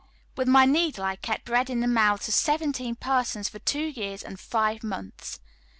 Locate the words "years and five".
3.85-4.83